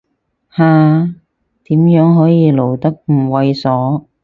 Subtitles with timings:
[0.49, 1.13] 下，
[1.65, 4.07] 點樣可以露得唔猥褻